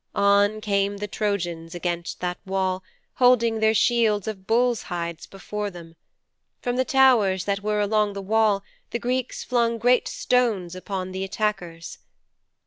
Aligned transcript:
On 0.15 0.61
came 0.61 0.97
the 0.97 1.07
Trojans 1.07 1.75
against 1.75 2.21
that 2.21 2.39
wall, 2.43 2.81
holding 3.17 3.59
their 3.59 3.75
shields 3.75 4.27
of 4.27 4.47
bulls' 4.47 4.85
hides 4.89 5.27
before 5.27 5.69
them. 5.69 5.95
From 6.59 6.75
the 6.75 6.83
towers 6.83 7.45
that 7.45 7.61
were 7.61 7.79
along 7.79 8.13
the 8.13 8.21
wall 8.23 8.63
the 8.89 8.97
Greeks 8.97 9.43
flung 9.43 9.77
great 9.77 10.07
stones 10.07 10.73
upon 10.73 11.11
the 11.11 11.23
attackers.' 11.23 11.99